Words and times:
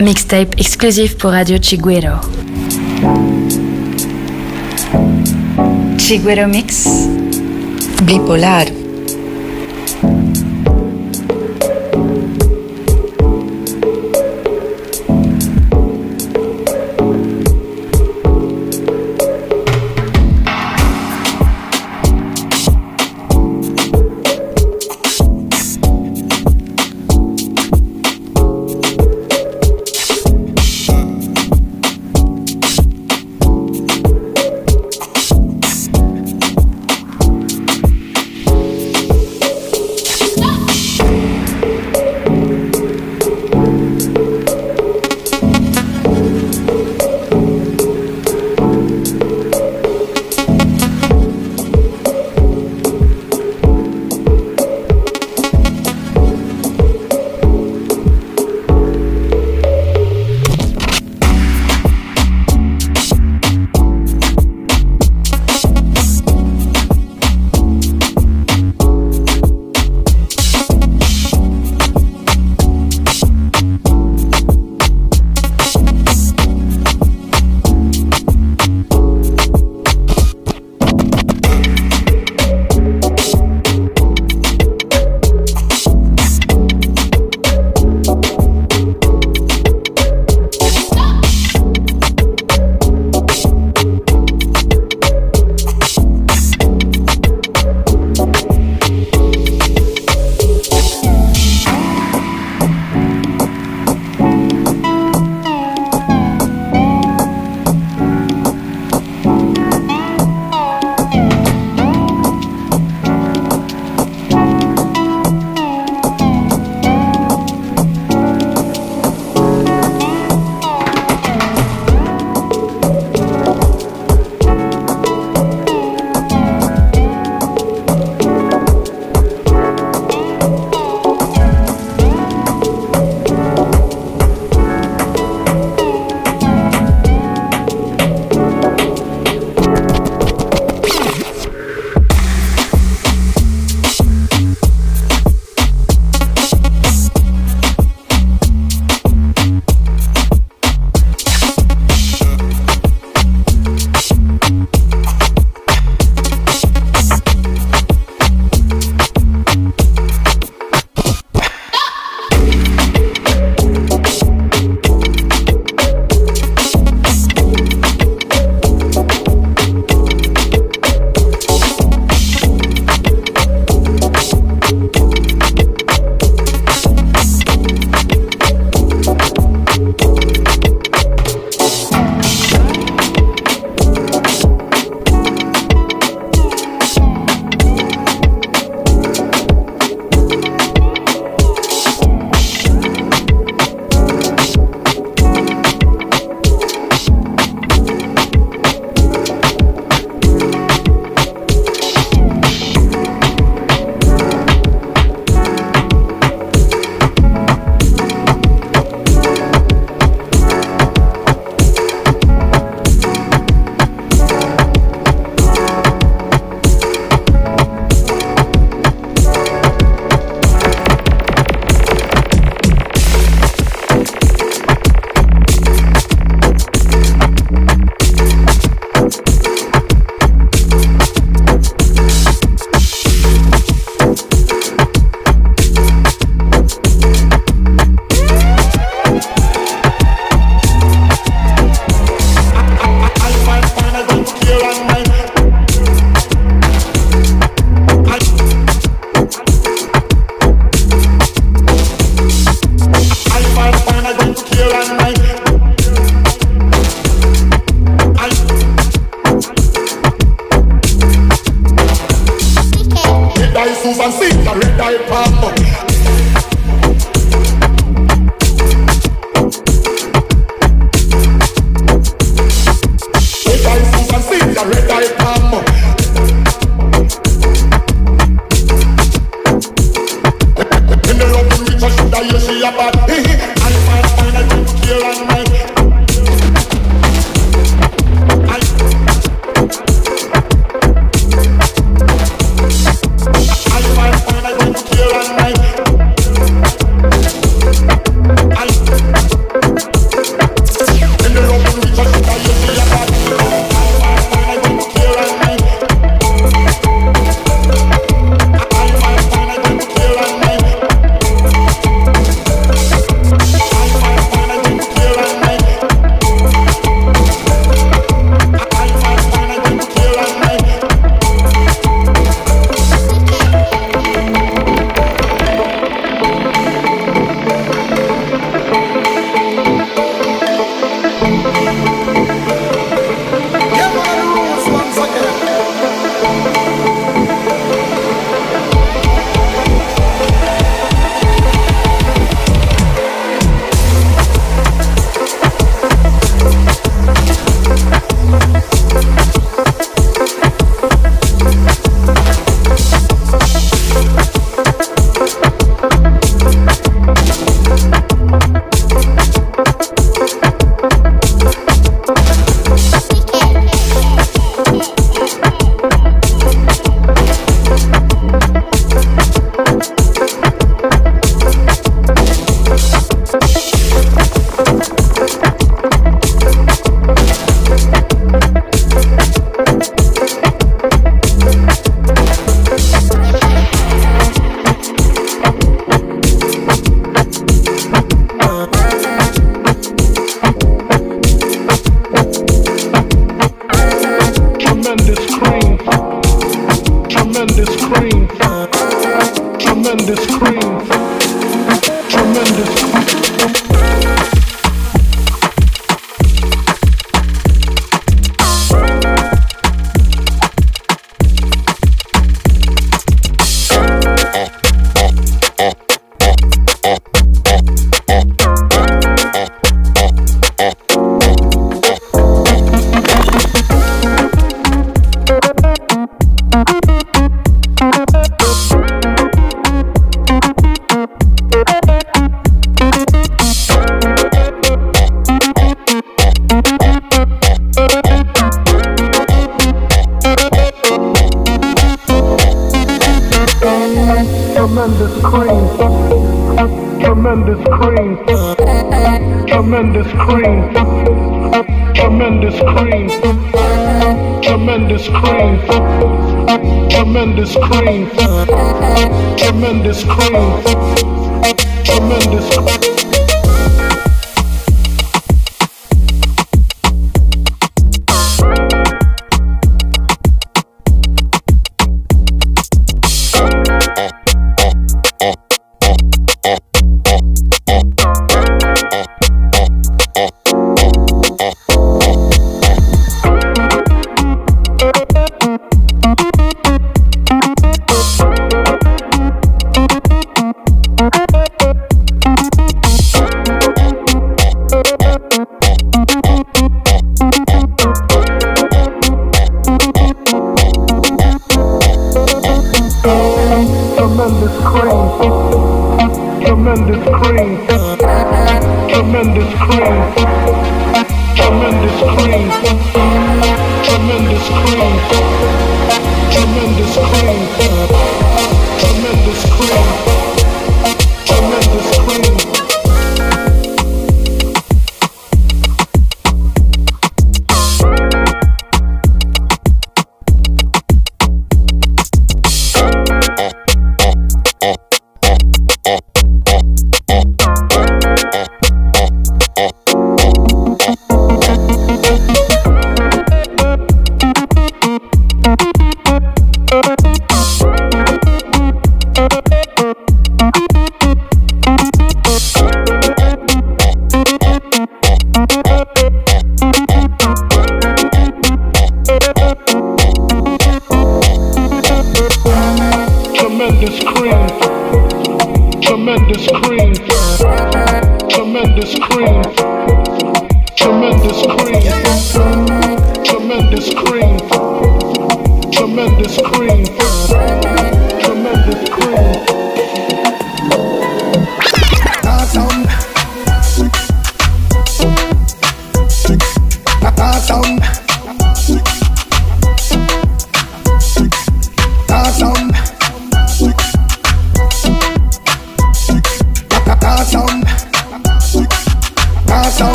Mixtape 0.00 0.60
exclusif 0.60 1.16
pour 1.16 1.30
Radio 1.30 1.56
Chiguero. 1.60 2.20
Chiguero 5.98 6.46
Mix. 6.46 6.86
Bipolar. 8.02 8.66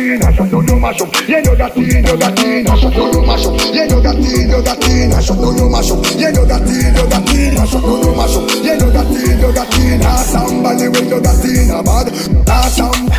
gatina, 0.00 0.32
sotto 0.34 0.62
no 0.62 0.78
macho, 0.78 1.06
lleno 1.26 1.54
gatina, 1.56 2.12
gatina, 2.16 2.76
sotto 2.76 3.12
no 3.12 3.22
macho, 3.22 3.56
lleno 3.72 4.00
gatina, 4.00 4.60
gatina, 4.60 5.20
sotto 5.20 5.52
no 5.52 5.68
macho, 5.68 6.00
lleno 6.16 6.44
gatina, 6.46 7.02
gatina, 7.04 7.66
sotto 7.66 8.00
no 8.02 8.14
macho, 8.14 8.46
lleno 8.62 8.90
gatina, 8.90 9.52
gatina, 9.52 10.16
somebody 10.24 10.88
with 10.88 11.08
your 11.08 11.20
gatina, 11.20 11.82
bad, 11.82 12.08
awesome. 12.48 13.10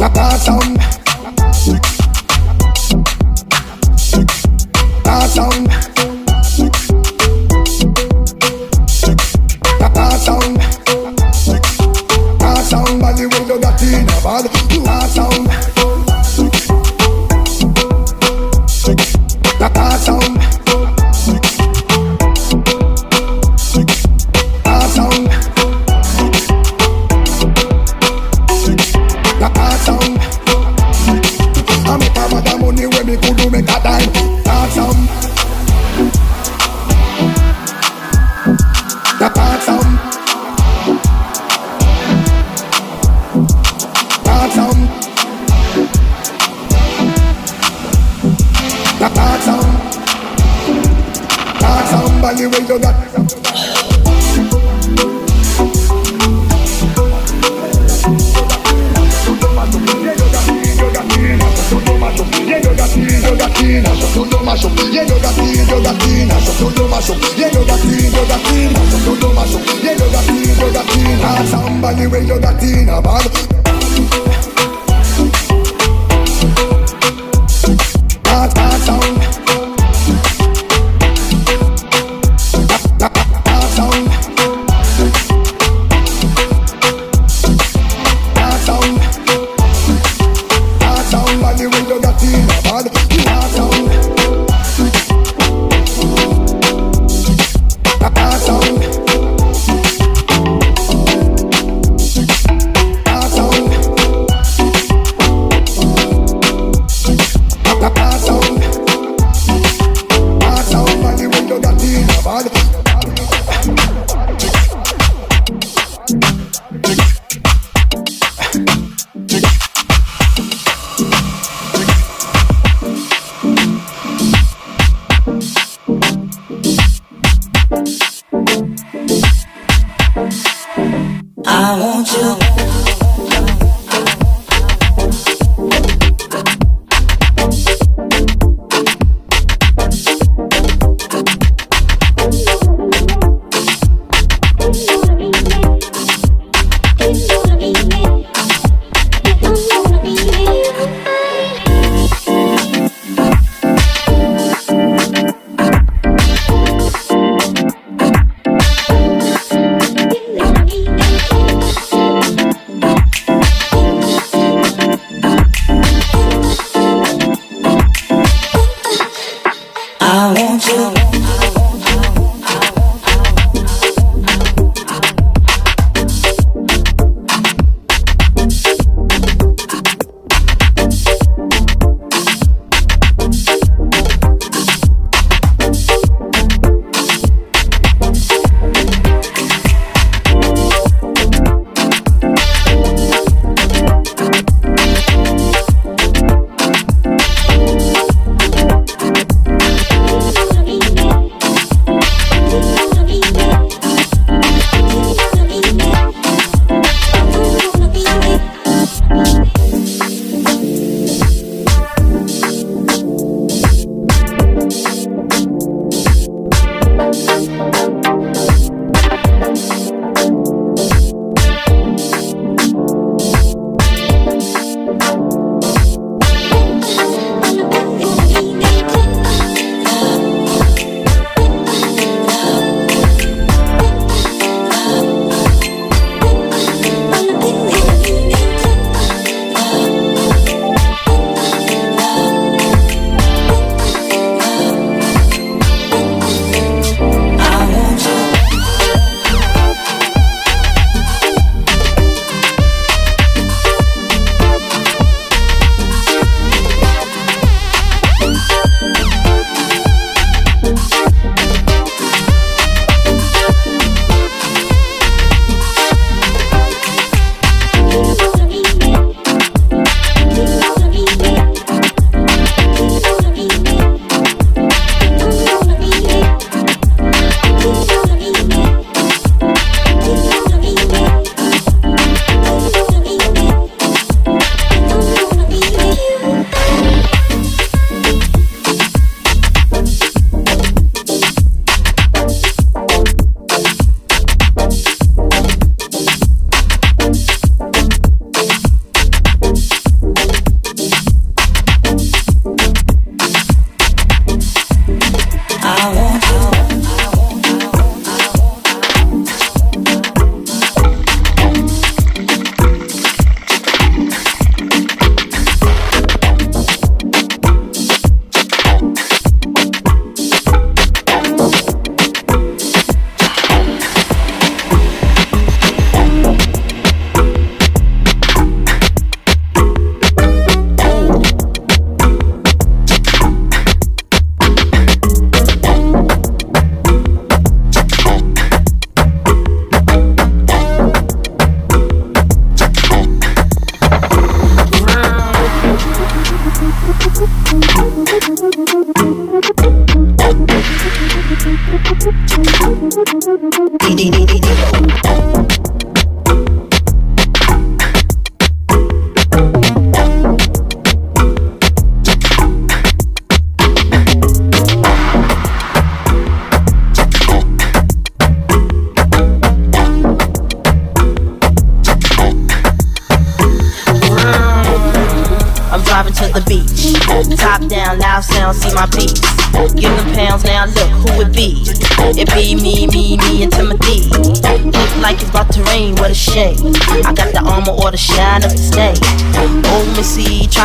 Awesome. 0.00 0.97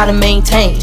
Try 0.04 0.12
to 0.12 0.20
maintain. 0.20 0.83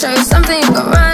show 0.00 0.08
you 0.12 0.24
something 0.24 1.09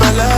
my 0.00 0.12
love 0.12 0.33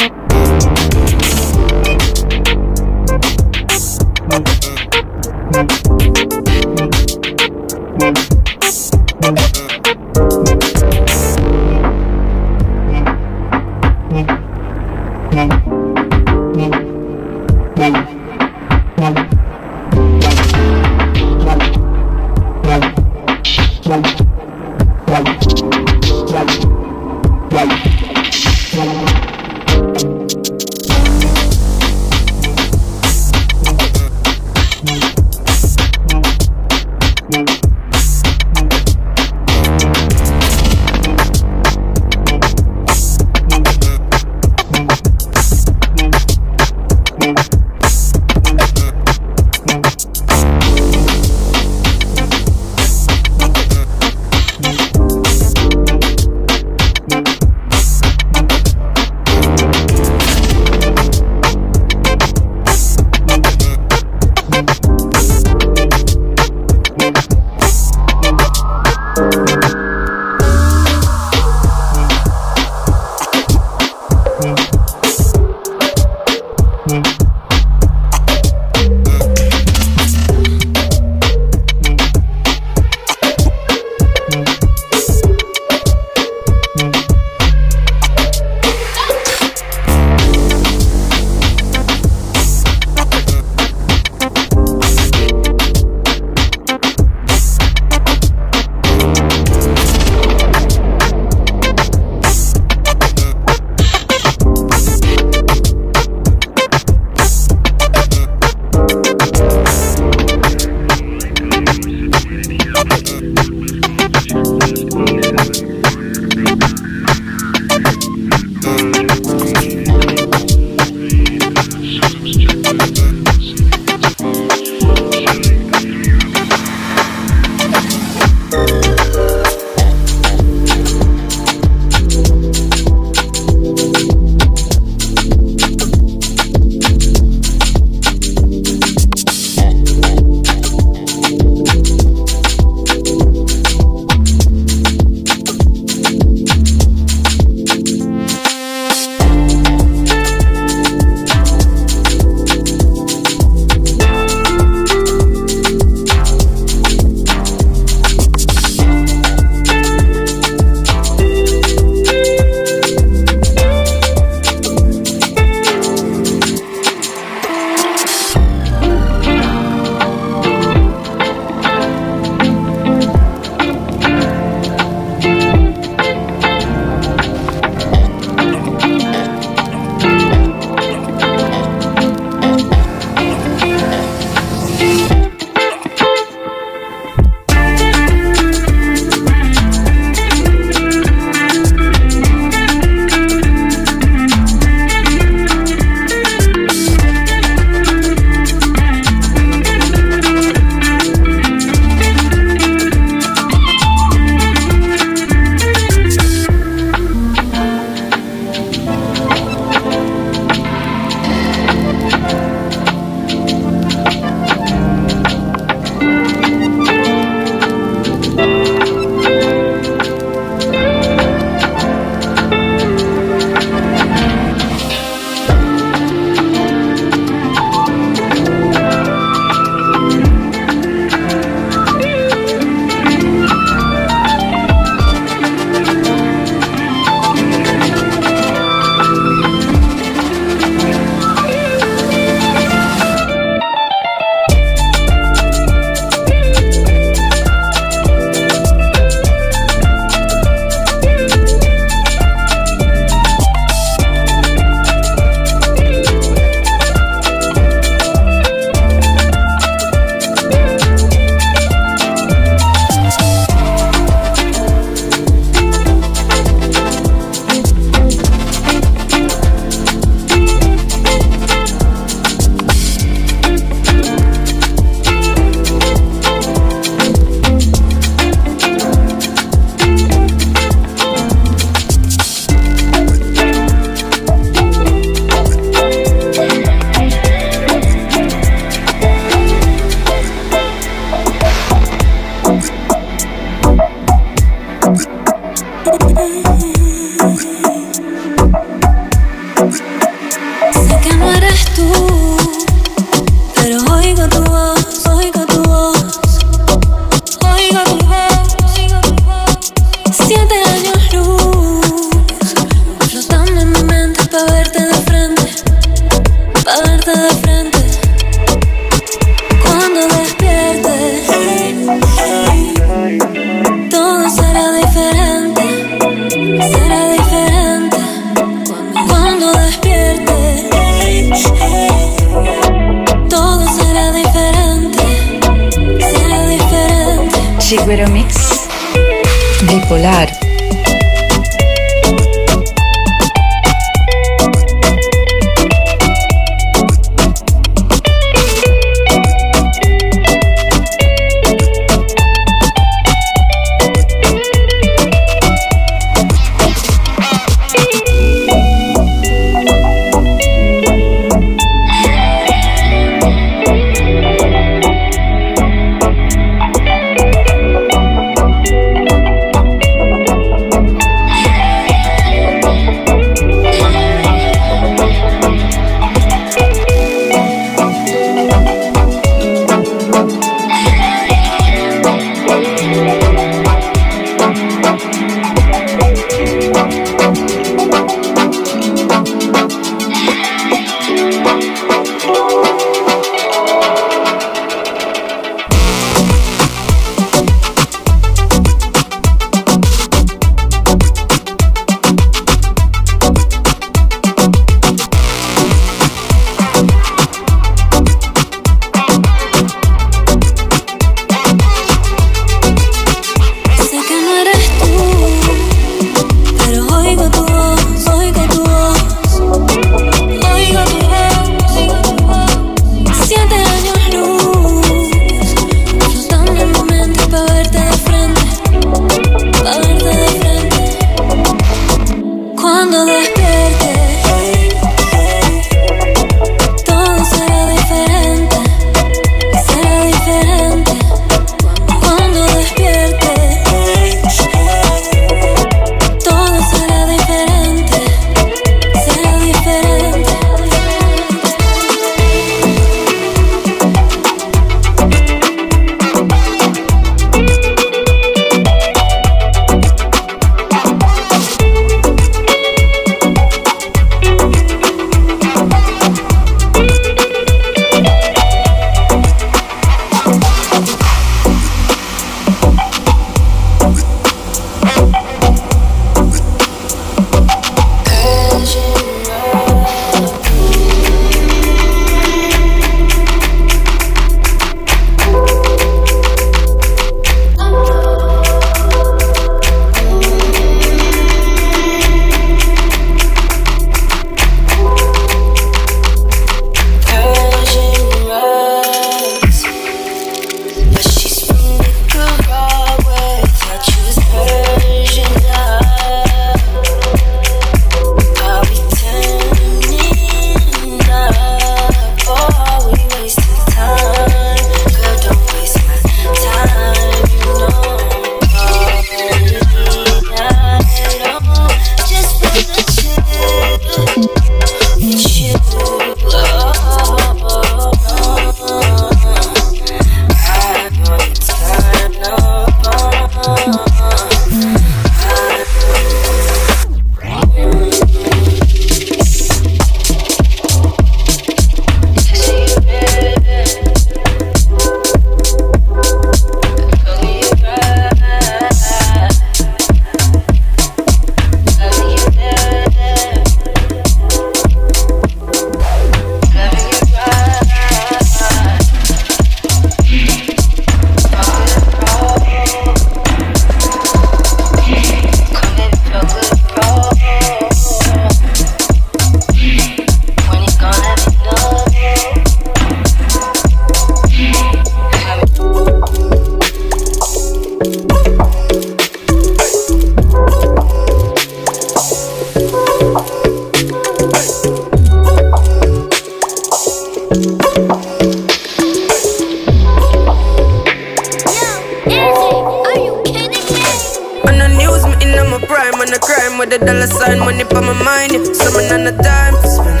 time 596.56 596.58
with 596.58 596.70
the 596.70 596.84
dollar 596.84 597.06
sign, 597.06 597.38
money 597.38 597.64
for 597.64 597.80
my 597.80 597.92
mind. 598.02 598.32
Yeah. 598.32 598.44
So 598.52 598.70
me 598.76 598.88
not 598.88 599.22
time 599.22 599.54
to 599.60 599.68
spend. 599.68 600.00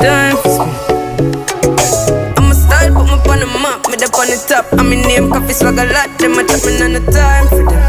Time 0.00 0.36
to 0.42 0.48
spend. 0.50 0.76
I'm 2.36 2.50
a 2.50 2.54
style, 2.54 2.92
put 2.94 3.06
me 3.06 3.32
on 3.32 3.38
the 3.40 3.46
map, 3.46 3.86
me 3.88 3.96
up 3.96 4.14
on 4.18 4.26
the 4.28 4.36
top. 4.48 4.66
I'm 4.72 4.90
name, 4.90 5.30
coffee 5.30 5.52
swag 5.52 5.78
a 5.78 5.84
lot. 5.92 6.10
Them 6.18 6.38
a 6.38 6.44
top, 6.44 6.64
me 6.64 6.72
not 6.78 7.04
time 7.12 7.48
for 7.48 7.64
them. 7.64 7.82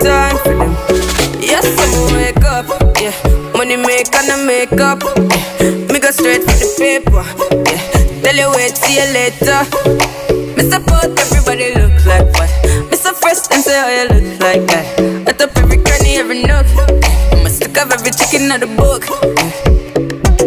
Time 0.00 0.36
for 0.42 0.54
them. 0.54 0.72
Yes, 1.40 1.66
I'm 1.66 1.94
a 1.94 2.00
wake 2.14 2.44
up. 2.44 2.66
Yeah, 3.00 3.14
money 3.56 3.76
make 3.76 4.14
and 4.14 4.30
I 4.30 4.36
make 4.44 4.80
up. 4.80 5.02
Yeah. 5.02 5.74
Me 5.90 5.98
go 5.98 6.10
straight 6.10 6.42
for 6.42 6.54
the 6.54 6.68
paper. 6.78 7.24
Yeah, 7.66 8.22
tell 8.22 8.36
you 8.36 8.50
wait, 8.54 8.76
see 8.76 8.98
you 8.98 9.06
later. 9.10 9.62
Me 10.54 10.62
support 10.70 11.18
everybody 11.18 11.74
look 11.74 11.98
like 12.06 12.26
what. 12.38 12.50
Me 12.90 12.96
so 12.96 13.12
fresh 13.14 13.42
and 13.50 13.62
say 13.62 13.78
how 13.78 13.88
you 13.88 14.08
look 14.08 14.40
like 14.40 14.66
that 14.70 14.97
nook. 16.42 16.66
I'm 17.32 17.46
a 17.46 17.50
stick 17.50 17.76
of 17.78 17.90
every 17.90 18.10
chicken 18.12 18.50
out 18.52 18.60
the 18.60 18.68
book. 18.68 19.02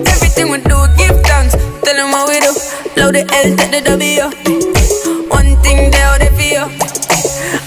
Everything 0.08 0.50
we 0.52 0.58
do, 0.64 0.78
give 0.98 1.18
thanks. 1.28 1.56
Tell 1.84 1.96
them 1.96 2.12
what 2.12 2.30
we 2.30 2.40
do. 2.40 2.52
Load 2.96 3.16
the 3.16 3.24
L, 3.28 3.50
take 3.58 3.72
the 3.72 3.82
W. 3.90 4.30
One 5.28 5.52
thing 5.64 5.92
they 5.92 6.04
all 6.04 6.20
they 6.20 6.32
feel. 6.38 6.68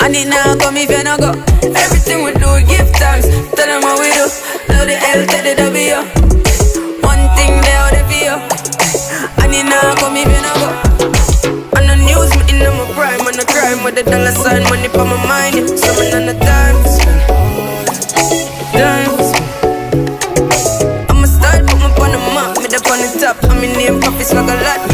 I 0.00 0.08
need 0.08 0.28
now 0.28 0.56
come 0.56 0.76
if 0.76 0.90
you 0.90 1.02
no 1.04 1.16
go. 1.18 1.30
Everything 1.74 2.24
we 2.24 2.32
do, 2.36 2.50
give 2.64 2.88
thanks. 2.96 3.28
Tell 3.56 3.68
them 3.68 3.82
what 3.82 4.00
we 4.00 4.08
do. 4.14 4.26
Load 4.72 4.88
the 4.88 4.96
L, 4.96 5.20
take 5.28 5.44
the 5.44 5.54
W. 5.60 5.98
One 7.04 7.24
thing 7.36 7.52
they 7.60 7.76
all 7.76 7.92
they 7.92 8.04
feel. 8.08 8.36
And 9.42 9.52
it 9.52 9.66
now 9.68 9.96
if 9.96 10.28
you 10.30 10.40
no 10.44 10.52
go. 10.62 10.70
On 11.76 11.84
the 11.84 11.96
news, 11.98 12.30
me 12.38 12.44
in 12.52 12.62
my 12.62 12.84
prime, 12.94 13.20
on 13.26 13.34
the 13.36 13.44
crime 13.48 13.84
with 13.84 13.96
the 13.96 14.04
dollar 14.04 14.32
sign, 14.32 14.62
money 14.70 14.88
for 14.88 15.04
my 15.04 15.18
mind. 15.26 15.56
Yeah. 15.56 15.66
So 15.76 16.43
name, 24.34 24.93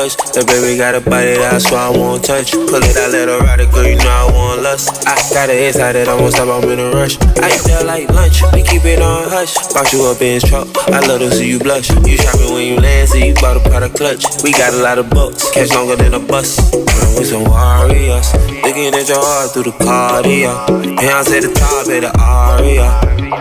The 0.00 0.40
baby 0.48 0.80
got 0.80 0.96
a 0.96 1.00
body 1.04 1.36
that's 1.36 1.68
why 1.70 1.84
I 1.84 1.90
won't 1.92 2.24
touch. 2.24 2.56
Pull 2.56 2.80
it 2.80 2.96
out, 2.96 3.12
let 3.12 3.28
her 3.28 3.36
ride 3.44 3.60
it, 3.60 3.68
girl, 3.68 3.84
you 3.84 4.00
know 4.00 4.08
I 4.08 4.32
want 4.32 4.62
lust. 4.64 5.04
I 5.04 5.12
got 5.28 5.52
it 5.52 5.60
inside 5.60 5.92
it, 5.92 6.08
almost 6.08 6.40
stop, 6.40 6.48
I'm 6.48 6.64
in 6.72 6.80
a 6.80 6.88
rush. 6.88 7.20
I 7.36 7.52
eat 7.52 7.60
that 7.68 7.84
like 7.84 8.08
lunch, 8.08 8.40
we 8.56 8.64
keep 8.64 8.88
it 8.88 9.04
on 9.04 9.28
hush. 9.28 9.52
Box 9.76 9.92
you 9.92 10.00
up 10.08 10.16
in 10.24 10.40
his 10.40 10.44
truck, 10.48 10.72
I 10.88 11.04
love 11.04 11.20
to 11.20 11.28
see 11.28 11.52
you 11.52 11.58
blush. 11.60 11.92
You 12.08 12.16
shopping 12.16 12.48
when 12.48 12.64
you 12.64 12.80
land, 12.80 13.12
so 13.12 13.20
you 13.20 13.36
bought 13.44 13.60
a 13.60 13.62
product 13.68 14.00
clutch. 14.00 14.24
We 14.40 14.56
got 14.56 14.72
a 14.72 14.80
lot 14.80 14.96
of 14.96 15.10
bucks, 15.12 15.52
catch 15.52 15.68
longer 15.76 15.96
than 16.00 16.16
a 16.16 16.20
bus. 16.20 16.72
With 17.20 17.28
some 17.28 17.44
warriors, 17.44 18.32
looking 18.64 18.96
at 18.96 19.04
your 19.04 19.20
heart 19.20 19.52
through 19.52 19.68
the 19.68 19.76
cardio. 19.84 20.64
Beyonce 20.96 21.44
the 21.44 21.52
top 21.52 21.84
of 21.84 21.92
the 21.92 22.08
aria. 22.16 22.88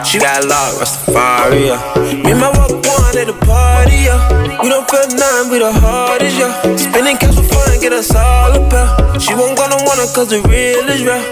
She 0.03 0.19
got 0.19 0.43
a 0.43 0.47
locked, 0.47 0.83
Rastafari. 0.83 1.71
Me 2.19 2.35
and 2.35 2.39
my 2.43 2.51
walk 2.51 2.83
one 2.83 3.15
at 3.15 3.31
the 3.31 3.37
party, 3.47 4.11
yeah. 4.11 4.38
We 4.61 4.67
don't 4.67 4.83
feel 4.91 5.07
nothing, 5.15 5.51
we 5.51 5.59
the 5.59 5.71
hardest, 5.71 6.35
yeah. 6.35 6.51
Spending 6.75 7.15
cash 7.15 7.33
for 7.33 7.47
fun, 7.47 7.79
get 7.79 7.93
us 7.93 8.13
all 8.13 8.51
a 8.51 8.59
pair. 8.67 8.91
She 9.17 9.33
won't 9.33 9.55
gonna 9.55 9.79
want 9.87 10.03
it 10.03 10.11
cause 10.11 10.27
the 10.27 10.43
real 10.51 10.83
is 10.91 10.99
real. 10.99 11.23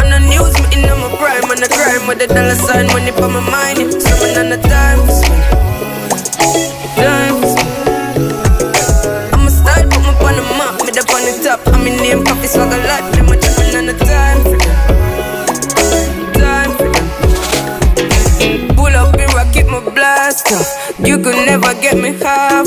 On 0.00 0.08
the 0.08 0.16
news, 0.24 0.56
me 0.56 0.72
in 0.72 0.88
my 0.88 1.12
prime, 1.20 1.44
on 1.52 1.60
the 1.60 1.68
grind 1.68 2.08
with 2.08 2.16
the 2.16 2.32
dollar 2.32 2.56
sign, 2.56 2.88
money 2.96 3.12
for 3.12 3.28
my 3.28 3.44
mind. 3.44 3.76
Yeah. 3.76 3.92
Summon 3.92 4.40
on 4.40 4.48
the 4.48 4.60
time 4.64 5.04
to 5.04 5.12
spend. 5.20 5.44
Time 6.96 7.44
to 7.44 7.48
spend. 7.52 7.76
I'ma 9.36 9.50
start, 9.52 9.84
put 9.92 10.00
my 10.00 10.16
on 10.16 10.32
the 10.32 10.44
map, 10.56 10.80
me 10.80 10.96
up 10.96 11.12
on 11.12 11.28
the 11.28 11.32
top. 11.44 11.60
I'm 11.76 11.86
in 11.86 12.00
name, 12.00 12.24
coffee 12.24 12.48
swag 12.48 12.72
a 12.72 12.80
lot. 12.88 13.45
You 20.98 21.18
could 21.18 21.36
never 21.44 21.74
get 21.74 21.96
me 21.96 22.14
half. 22.24 22.66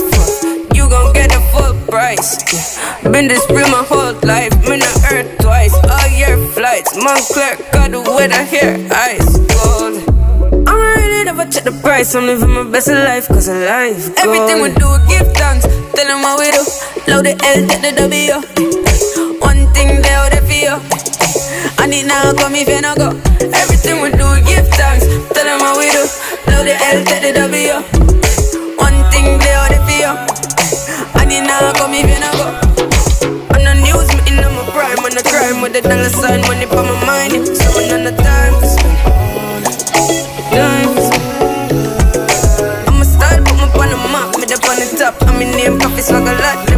You 0.75 0.87
gon' 0.87 1.13
get 1.13 1.31
the 1.31 1.41
full 1.49 1.73
price. 1.89 2.37
Yeah. 2.53 3.11
Been 3.11 3.27
this 3.27 3.43
real 3.49 3.67
my 3.69 3.83
whole 3.83 4.13
life. 4.21 4.53
Me 4.69 4.77
not 4.77 5.11
earth 5.11 5.37
twice. 5.41 5.73
All 5.73 6.07
year 6.13 6.37
flights. 6.53 6.93
Moncler 6.93 7.57
got 7.73 7.89
the 7.89 8.01
weather 8.01 8.45
here. 8.45 8.77
Ice 8.93 9.33
cold. 9.49 10.05
I'm 10.69 10.77
ready 10.77 11.25
never 11.25 11.45
check 11.49 11.63
the 11.63 11.71
price. 11.81 12.13
I'm 12.13 12.27
living 12.27 12.53
my 12.53 12.69
best 12.69 12.89
life, 12.89 13.27
cause 13.27 13.49
I 13.49 13.65
life. 13.65 14.13
Good. 14.13 14.19
Everything 14.19 14.61
we 14.61 14.69
do, 14.77 14.89
give 15.09 15.25
thanks. 15.33 15.65
Tell 15.97 16.05
them 16.05 16.21
what 16.21 16.37
we 16.37 16.51
do. 16.53 16.61
Load 17.09 17.25
the 17.25 17.33
L, 17.33 17.65
take 17.65 17.81
the 17.81 17.91
W. 17.97 18.37
One 19.41 19.73
thing 19.73 20.01
they 20.05 20.41
for 20.45 20.53
you. 20.53 20.77
I 21.81 21.87
need 21.87 22.05
now 22.05 22.31
come 22.33 22.53
if 22.53 22.69
you 22.69 22.79
no 22.81 22.93
go. 22.93 23.09
Everything 23.41 24.01
we 24.05 24.11
do, 24.13 24.27
give 24.45 24.69
thanks. 24.77 25.05
Tell 25.33 25.45
them 25.49 25.59
what 25.65 25.81
we 25.81 25.89
do. 25.89 26.05
Load 26.45 26.69
the 26.69 26.77
L, 26.77 27.03
take 27.05 27.21
the 27.25 27.33
W. 27.33 27.48
with 35.71 35.83
the 35.83 35.89
dollar 35.89 36.09
sign, 36.09 36.41
money 36.41 36.65
for 36.65 36.83
my 36.83 37.05
mind. 37.05 37.33
Yeah. 37.33 37.43
Someone 37.45 37.91
on 37.93 38.03
the 38.03 38.11
time 38.23 38.53
to 38.59 38.67
spend. 38.67 38.97
Time 40.51 40.95
to 40.95 41.01
spend. 41.01 41.25
I'ma 42.87 43.03
start, 43.03 43.45
put 43.45 43.55
my 43.57 43.67
on 43.81 43.89
the 43.89 43.97
map, 44.13 44.35
me 44.37 44.45
up 44.53 44.65
on 44.69 44.75
the 44.79 44.87
top. 44.97 45.15
I'm 45.27 45.41
in 45.41 45.51
name, 45.51 45.79
coffee 45.79 46.01
swag 46.01 46.27
a 46.27 46.33
lot. 46.41 46.68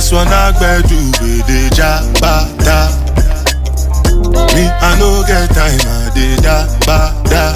This 0.00 0.12
one 0.12 0.28
I 0.28 0.52
better 0.52 0.86
do 0.88 0.96
with 1.20 1.46
the 1.46 1.68
jabata. 1.76 2.90
Me, 4.54 4.64
I 4.66 4.96
no 4.98 5.22
get 5.26 5.50
time, 5.50 5.80
I 5.82 6.10
did 6.14 6.42
da 6.42 6.66
ba 6.86 7.12
da. 7.30 7.54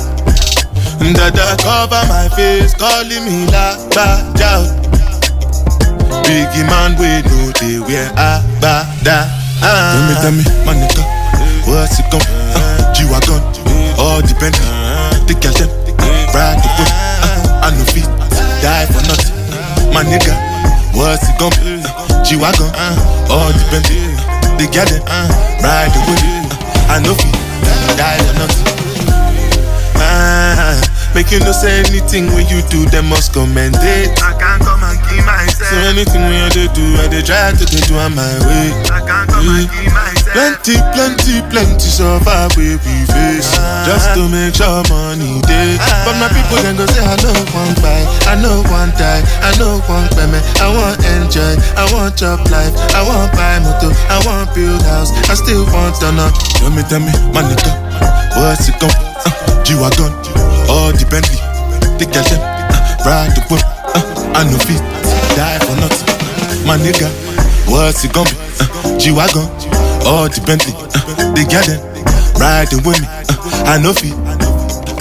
Dada 1.14 1.56
cover 1.62 2.02
my 2.08 2.28
face, 2.36 2.74
calling 2.74 3.24
me 3.24 3.46
la 3.50 3.76
ba 3.90 4.22
da. 4.36 4.66
Biggie 6.22 6.66
man, 6.68 6.96
we 6.98 7.22
know 7.26 7.50
they 7.60 7.78
wear 7.80 8.10
a 8.12 8.42
ba 8.60 8.86
da. 9.02 9.26
Tell 9.60 10.02
me, 10.06 10.14
tell 10.20 10.32
me, 10.32 10.42
my 10.66 10.74
nigga, 10.74 11.02
what's 11.74 11.98
it 11.98 12.06
come? 12.10 12.22
Uh, 12.22 12.94
G-Wagon, 12.94 13.42
all 13.98 14.22
depend. 14.22 14.54
The 15.26 15.34
cash, 15.42 15.58
them, 15.58 15.70
ride 16.30 16.62
the 16.62 16.70
whip. 16.78 16.90
Uh, 17.26 17.66
I 17.66 17.68
no 17.74 17.84
fit, 17.90 18.06
die 18.62 18.86
for 18.86 19.02
nothing. 19.10 19.34
My 19.90 20.06
nigga, 20.06 20.34
what's 20.94 21.26
it 21.26 21.34
come? 21.34 21.50
Uh, 21.58 21.82
G-Wagon, 22.22 22.70
uh, 22.78 23.26
all 23.34 23.50
depend. 23.50 23.90
The 24.54 24.70
gal, 24.70 24.86
them, 24.86 25.02
uh, 25.10 25.26
ride 25.66 25.90
the 25.90 26.00
whip. 26.06 26.22
Uh, 26.22 26.94
I 26.94 27.02
no 27.02 27.12
fit, 27.18 27.34
die 27.98 28.22
for 28.22 28.34
nothing. 28.38 28.70
Ah, 29.98 30.78
make 31.14 31.30
you 31.32 31.40
no 31.40 31.50
say 31.50 31.80
anything 31.80 32.26
when 32.34 32.46
you 32.46 32.62
do, 32.70 32.86
them 32.86 33.10
must 33.10 33.32
commend 33.32 33.74
it. 33.82 34.22
I 34.22 34.38
can't 34.38 34.62
come 34.62 34.84
and 34.84 34.98
keep 35.10 35.26
myself. 35.26 35.70
So 35.70 35.76
anything 35.90 36.22
when 36.22 36.38
you 36.38 36.50
do, 36.50 36.62
do 36.70 36.84
I 37.02 37.08
they 37.08 37.22
try 37.22 37.50
to 37.50 37.64
they 37.66 37.82
do 37.82 37.96
on 37.98 38.14
my 38.14 38.30
way. 38.46 38.70
I 38.94 39.02
can't 39.02 39.26
come 39.30 39.48
and 39.48 39.70
keep 39.70 39.90
myself. 39.90 40.13
Plenty, 40.34 40.74
plenty, 40.90 41.46
plenty 41.46 41.78
survive 41.86 42.50
where 42.58 42.74
we 42.82 42.94
face. 43.06 43.54
Just 43.86 44.10
to 44.18 44.26
make 44.26 44.50
sure 44.58 44.82
money 44.90 45.38
day. 45.46 45.78
But 46.02 46.18
my 46.18 46.26
people 46.34 46.58
then 46.58 46.74
go 46.74 46.82
say 46.90 47.06
I 47.06 47.14
know 47.22 47.38
one 47.54 47.70
buy, 47.78 48.02
I 48.26 48.34
know 48.42 48.58
one 48.66 48.90
die, 48.98 49.22
I 49.46 49.54
know 49.62 49.78
one 49.86 50.10
payment. 50.18 50.42
I 50.58 50.74
want 50.74 50.98
enjoy, 51.14 51.54
I 51.78 51.86
want 51.94 52.18
job 52.18 52.42
life, 52.50 52.74
I 52.98 53.06
want 53.06 53.30
buy 53.38 53.62
motor, 53.62 53.94
I 54.10 54.18
want 54.26 54.50
build 54.58 54.82
house, 54.90 55.14
I 55.30 55.38
still 55.38 55.70
want 55.70 56.02
to 56.02 56.10
know. 56.10 56.26
Tell 56.58 56.74
me, 56.74 56.82
tell 56.90 56.98
me, 56.98 57.14
my 57.30 57.46
nigga, 57.46 57.70
what's 58.34 58.66
it 58.66 58.74
come? 58.82 58.90
Uh, 58.90 59.62
G-Wagon, 59.62 60.10
all 60.66 60.90
the 60.90 61.06
Bentley, 61.06 61.38
the 61.94 62.10
cash, 62.10 62.34
uh, 62.34 62.42
ride 63.06 63.30
the 63.38 63.42
whip, 63.54 63.62
uh, 63.62 64.34
I 64.34 64.42
know 64.50 64.58
fit, 64.66 64.82
die 65.38 65.62
for 65.62 65.78
nothing. 65.78 66.10
My 66.66 66.74
nigga, 66.74 67.06
what's 67.70 68.02
it 68.02 68.12
gonna 68.12 68.26
be? 68.26 68.36
Uh, 68.58 68.98
G-Wagon, 68.98 69.46
all 70.04 70.28
the 70.28 70.40
Bentley, 70.44 70.72
uh, 70.76 71.32
the 71.34 71.44
garden, 71.48 71.80
riding 72.36 72.82
with 72.84 73.00
me, 73.00 73.06
uh, 73.08 73.72
I 73.72 73.78
know 73.80 73.92
fit. 73.92 74.14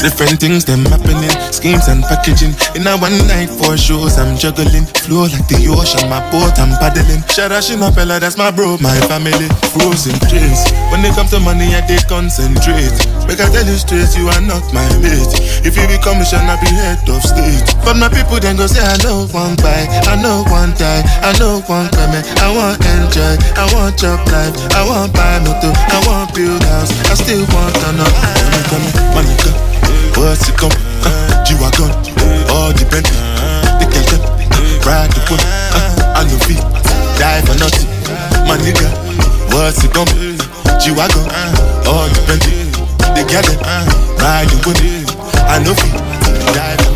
Different 0.04 0.36
things 0.39 0.66
them 0.66 0.84
happening, 0.91 1.32
schemes 1.56 1.88
and 1.88 2.04
packaging. 2.04 2.51
In 2.76 2.84
a 2.88 2.97
one 2.99 3.16
night 3.32 3.47
for 3.47 3.78
shows, 3.78 4.20
I'm 4.20 4.36
juggling. 4.36 4.84
Flow 5.08 5.32
like 5.32 5.47
the 5.47 5.64
ocean, 5.72 6.10
my 6.12 6.20
boat, 6.28 6.60
I'm 6.60 6.76
paddling. 6.76 7.24
Sharashina 7.32 7.88
fella, 7.95 8.20
that's 8.20 8.38
my 8.38 8.51
bro, 8.51 8.76
my 8.84 8.99
family. 9.08 9.47
Frozen 9.72 10.20
dreams. 10.28 10.60
When 10.91 11.06
it 11.08 11.16
comes 11.16 11.32
to 11.32 11.39
money, 11.39 11.72
I 11.72 11.88
they 11.88 12.04
concentrate. 12.12 12.91
Make 13.28 13.39
I 13.39 13.47
tell 13.49 13.65
you 13.65 13.78
straight, 13.80 14.11
you 14.17 14.28
are 14.30 14.43
not 14.43 14.63
my 14.74 14.86
mate. 14.99 15.34
If 15.63 15.80
you 15.80 15.88
become 15.88 16.19
a 16.19 16.26
I 16.28 16.55
be 16.59 16.69
head 16.76 17.07
of 17.07 17.24
state. 17.24 17.63
But 17.84 17.95
my 17.95 18.09
people 18.11 18.39
then 18.39 18.57
go 18.57 18.67
say, 18.67 18.84
I 18.84 18.97
know 19.03 19.28
one 19.32 19.55
buy, 19.63 19.88
I 20.07 20.19
know 20.19 20.43
one 20.51 20.76
die, 20.76 21.03
I 21.24 21.32
know 21.39 21.63
one 21.71 21.88
payment. 21.95 22.28
I 22.43 22.51
want 22.51 22.84
enjoy, 22.84 23.36
I 23.55 23.65
want 23.71 23.95
job 23.97 24.19
life, 24.28 24.55
I 24.76 24.84
want 24.84 25.13
buy 25.13 25.39
motor, 25.39 25.71
I 25.71 25.99
want 26.07 26.36
build 26.36 26.63
house, 26.67 26.91
I 27.09 27.15
still 27.15 27.45
want 27.55 27.74
to 27.84 27.89
know. 27.95 28.11
Money 28.11 28.51
me, 28.51 28.61
tell 28.67 28.80
me, 28.80 28.89
my 29.15 29.21
nigga. 29.24 29.51
What's 30.19 30.47
it 30.49 30.57
come? 30.57 30.71
Uh, 31.03 31.43
G-Wagon, 31.43 31.89
all 32.53 32.71
the 32.71 32.86
Bentley, 32.91 33.17
the 33.82 33.88
cash, 33.89 34.13
ride 34.86 35.09
the 35.09 35.21
whip. 35.32 35.41
Uh, 35.74 36.19
I 36.19 36.24
know 36.28 36.38
feet, 36.45 36.61
die 37.17 37.41
for 37.47 37.57
nothing. 37.57 37.89
My 38.45 38.55
nigga, 38.61 38.88
what's 39.51 39.84
it 39.84 39.91
come? 39.91 40.07
G-Wagon, 40.78 41.26
all 41.89 42.07
the 42.13 42.21
Bentley, 42.28 42.72
the 43.16 43.24
cash, 43.30 43.49
ride 44.22 44.49
the 44.49 44.57
whip. 44.66 45.09
I 45.49 45.59
know 45.64 45.74
die 46.53 46.92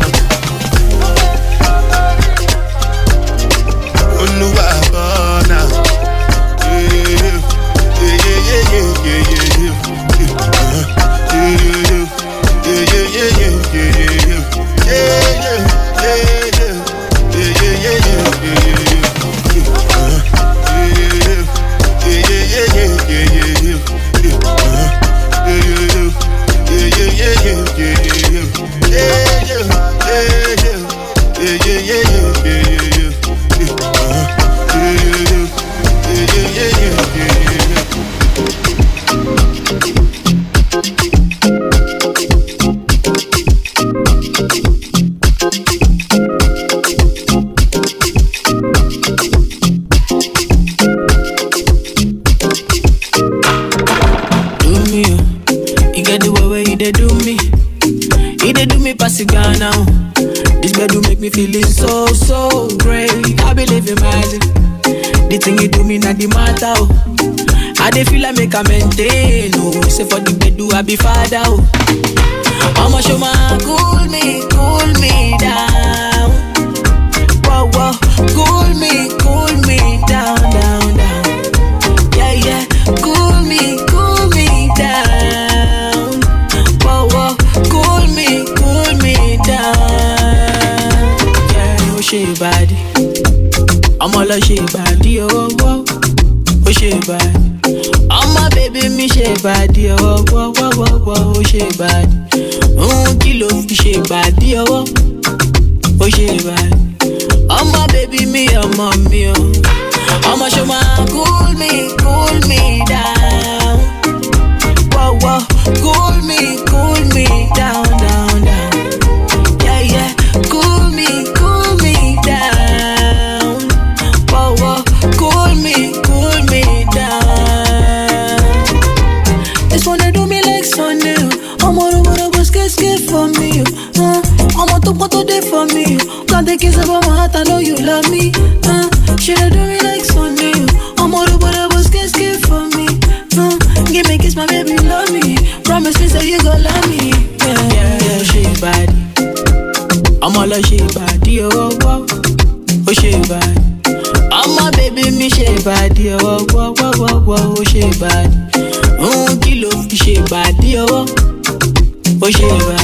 ó 162.28 162.30
ṣe 162.36 162.44
ìbàdí 162.44 162.77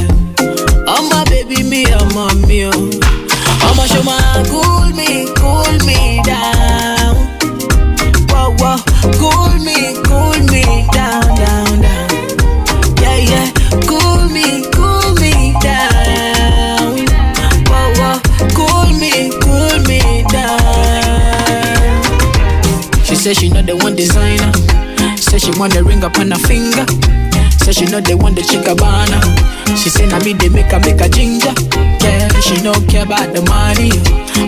me 30.24 30.32
they 30.32 30.48
make 30.48 30.72
her 30.72 30.80
make 30.80 31.00
a 31.00 31.08
ginger. 31.08 31.52
Yeah, 32.00 32.28
she 32.40 32.56
no 32.62 32.72
care 32.88 33.04
about 33.04 33.32
the 33.34 33.44
money. 33.44 33.92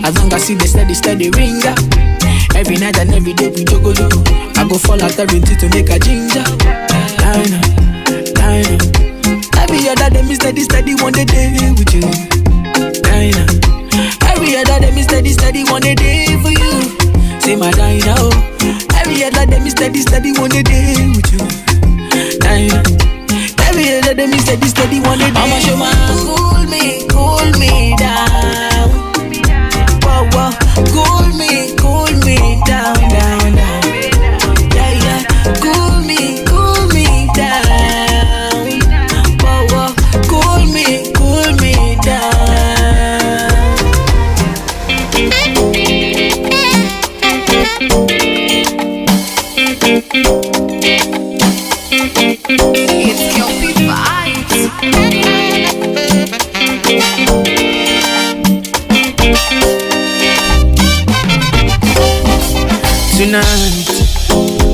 As 0.04 0.16
long 0.16 0.32
as 0.32 0.44
see 0.44 0.54
the 0.54 0.66
steady 0.66 0.94
steady 0.94 1.28
ringer. 1.30 1.76
Every 2.56 2.76
night 2.76 2.96
and 2.98 3.12
every 3.12 3.34
day 3.34 3.48
we 3.48 3.64
jogolo. 3.64 4.08
I 4.56 4.66
go 4.68 4.78
fall 4.78 5.00
out 5.02 5.18
every 5.18 5.40
day 5.40 5.54
to 5.56 5.68
make 5.68 5.90
a 5.90 5.98
ginger. 5.98 6.44
Diner, 7.20 7.60
diner. 8.32 8.78
Every 9.60 9.88
other 9.88 10.08
day 10.08 10.22
me 10.22 10.34
steady 10.34 10.62
steady 10.62 10.94
one 10.96 11.12
day 11.12 11.24
with 11.76 11.92
you. 11.92 12.08
Diner. 13.04 13.46
Every 14.32 14.56
other 14.56 14.80
day 14.80 14.92
me 14.94 15.02
steady 15.02 15.32
steady 15.32 15.64
one 15.64 15.82
day 15.82 16.26
for 16.40 16.52
you. 16.56 16.72
Say 17.40 17.56
my 17.56 17.70
diner, 17.72 18.16
oh. 18.16 18.32
Every 18.96 19.24
other 19.24 19.44
day 19.44 19.60
me 19.60 19.70
steady 19.70 20.00
steady 20.00 20.32
one 20.32 20.50
day 20.50 20.62
day 20.62 21.12
with 21.12 21.32
you. 21.32 22.38
Diner. 22.40 22.95
Day 24.16 24.26
me 24.28 24.38
steady 24.38 24.66
steady 24.68 24.98
one 25.00 25.18
day 25.18 25.30
day. 25.30 25.40
I'ma 25.40 25.58
show 25.58 25.76
my 25.76 25.92
cool 26.08 26.64
me, 26.72 27.06
cool 27.06 27.60
me 27.60 27.94
down. 27.96 28.25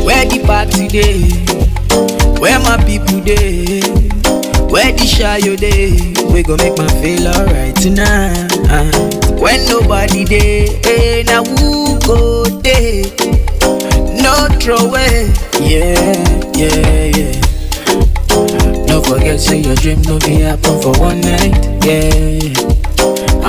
Where 0.04 0.24
the 0.26 0.42
party 0.46 0.88
day? 0.88 1.20
Where 2.40 2.58
my 2.60 2.76
people 2.84 3.20
day? 3.20 3.80
Where 4.70 4.92
the 4.92 5.04
shy 5.06 5.36
you 5.38 5.56
day? 5.56 5.92
We 6.32 6.42
gon' 6.42 6.56
make 6.58 6.76
my 6.76 6.88
feel 7.00 7.28
alright 7.28 7.74
tonight. 7.76 8.50
When 9.40 9.64
nobody 9.68 10.24
day, 10.24 10.80
hey, 10.82 11.20
eh, 11.20 11.22
now 11.24 11.44
who 11.44 11.98
go 12.06 12.44
day? 12.60 13.02
No 14.22 14.48
throw 14.60 14.76
away, 14.76 15.32
yeah, 15.60 16.14
yeah, 16.56 17.10
yeah. 17.16 18.86
Don't 18.86 19.04
forget, 19.04 19.40
say 19.40 19.58
your 19.60 19.74
dream 19.76 20.00
no 20.02 20.18
be 20.20 20.40
happen 20.40 20.80
for 20.80 20.92
one 21.00 21.20
night, 21.20 21.84
yeah. 21.84 22.71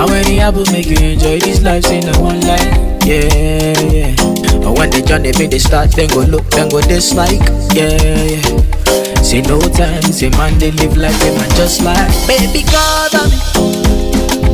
How 0.03 0.09
many 0.09 0.35
happen 0.35 0.65
make 0.73 0.87
you 0.87 0.97
enjoy 0.97 1.39
this 1.39 1.61
life? 1.61 1.85
In 1.85 2.03
a 2.09 2.19
one 2.19 2.41
life, 2.41 2.59
yeah, 3.07 3.71
yeah. 3.87 4.67
And 4.67 4.77
when 4.77 4.89
they 4.89 5.01
join, 5.01 5.21
they 5.23 5.31
make 5.39 5.51
they 5.51 5.59
start, 5.59 5.91
then 5.91 6.09
go 6.09 6.19
look, 6.27 6.43
then 6.51 6.67
go 6.67 6.81
dislike, 6.81 7.39
yeah, 7.71 7.95
yeah. 7.95 9.21
Say 9.23 9.39
no 9.43 9.61
time, 9.61 10.01
say 10.03 10.27
man, 10.31 10.59
they 10.59 10.71
live 10.71 10.97
like 10.97 11.15
they 11.19 11.33
man 11.37 11.49
just 11.51 11.81
like 11.83 12.11
Baby, 12.27 12.63
cover 12.67 13.29
me, 13.31 13.39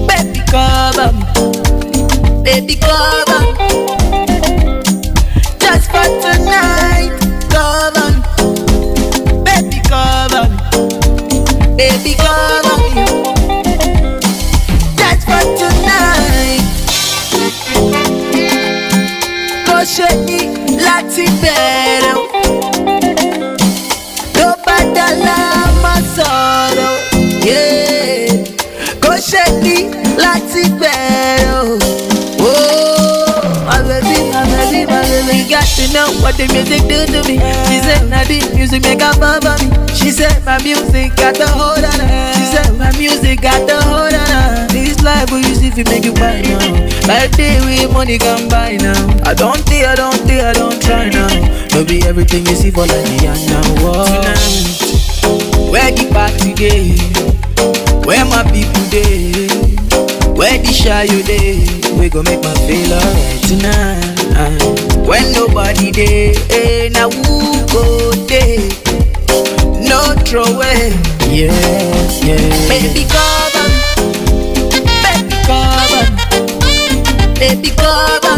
baby, 0.05 0.41
cover 0.53 1.09
me, 1.17 1.25
baby, 2.43 2.75
cover 2.75 3.41
me. 3.57 3.97
Just 5.57 5.89
for 5.89 6.05
tonight, 6.21 6.78
ṣe 19.93 20.07
ní 20.27 20.39
láti 20.85 21.25
bẹ̀rẹ̀ 21.41 22.13
o. 22.15 22.23
Tó 24.35 24.47
bá 24.65 24.77
dá 24.95 25.07
má 25.83 25.93
sọ̀rọ̀. 26.15 26.95
Kò 29.03 29.11
ṣe 29.29 29.43
ní 29.63 29.75
láti 30.23 30.61
bẹ̀rẹ̀ 30.81 31.53
o. 31.59 31.78
really 35.25 35.43
got 35.49 35.65
to 35.75 35.85
know 35.91 36.07
what 36.23 36.37
the 36.37 36.47
music 36.55 36.87
do 36.87 37.03
to 37.03 37.19
me. 37.27 37.39
She 37.67 37.77
said, 37.83 38.07
now 38.07 38.23
the 38.23 38.39
music 38.55 38.83
make 38.83 39.01
a 39.01 39.11
bomb 39.19 39.43
on 39.43 39.59
me. 39.59 39.67
She 39.95 40.11
said, 40.11 40.43
my 40.45 40.61
music 40.63 41.15
got 41.15 41.35
the 41.35 41.47
hold 41.47 41.83
on 41.83 41.99
her. 41.99 42.33
She 42.35 42.45
said, 42.47 42.71
my 42.77 42.91
music 42.95 43.41
got 43.41 43.67
the 43.67 43.75
hold 43.83 44.13
on 44.13 44.27
her. 44.31 44.67
This 44.71 45.01
life 45.03 45.31
we 45.31 45.43
use 45.43 45.63
if 45.63 45.77
you 45.77 45.83
make 45.85 46.05
you 46.05 46.13
buy 46.13 46.41
now. 46.41 46.61
Like 47.07 47.35
day 47.35 47.59
we 47.65 47.91
money 47.91 48.17
can 48.17 48.47
buy 48.47 48.77
now. 48.77 48.95
I 49.25 49.33
don't 49.33 49.59
think, 49.67 49.87
I 49.87 49.95
don't 49.95 50.19
think, 50.23 50.41
I 50.43 50.53
don't 50.53 50.79
try 50.81 51.09
now. 51.09 51.27
Maybe 51.73 52.05
everything 52.07 52.45
you 52.45 52.55
see 52.55 52.71
for 52.71 52.85
like 52.87 53.03
the 53.05 53.17
young 53.23 53.41
now. 53.49 53.63
Whoa. 53.83 54.05
Tonight, 54.07 55.71
where 55.71 55.91
the 55.91 56.05
party 56.13 56.53
day? 56.53 56.95
Where 58.07 58.25
my 58.25 58.43
people 58.51 58.85
day? 58.89 59.47
Where 60.33 60.57
the 60.57 60.71
shy 60.71 61.03
you 61.03 61.23
day? 61.23 61.59
We 61.99 62.09
go 62.09 62.23
make 62.23 62.41
my 62.41 62.53
feel 62.65 62.93
alright 62.93 63.43
tonight. 63.43 64.08
When 64.39 65.33
nobody 65.33 65.91
there, 65.91 66.33
eh, 66.51 66.89
now 66.89 67.09
who 67.09 67.67
go 67.67 68.11
there? 68.25 68.59
No 69.83 70.15
throw 70.23 70.43
away. 70.43 70.93
yeah, 71.27 71.51
yeah. 72.23 72.69
Baby 72.69 73.03
cover, 73.11 73.67
baby 75.03 75.35
cover, 75.43 76.05
baby 77.37 77.71
cover. 77.75 78.37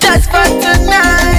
Just 0.00 0.30
for 0.30 0.46
tonight. 0.62 1.33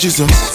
Jesus 0.00 0.49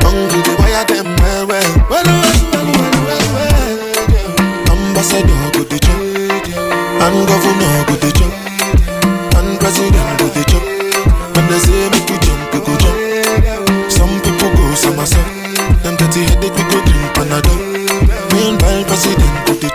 Them 0.00 1.04
well, 1.20 1.46
well. 1.46 1.70
Well, 1.90 2.04
well, 2.04 2.24
well, 2.52 2.90
well, 3.06 3.26
well. 3.34 3.78
Ambassador, 4.70 5.42
go 5.52 5.62
the. 5.64 5.78
And 7.04 7.18
go 7.86 7.94
the. 8.00 8.26
And 9.36 9.50
president, 9.60 10.10
go 10.18 10.26
the. 10.28 10.42
When 11.34 11.44
they 11.48 11.58
say 11.58 11.88
jump, 12.24 12.52
go 12.52 12.72
jump. 12.78 12.98
Some 13.90 14.14
people 14.22 14.50
go 14.56 14.74
some. 14.74 14.96
Them 15.82 15.94
we 15.96 16.48
go 16.48 16.58
president, 18.86 19.34
go 19.46 19.52
the. 19.54 19.68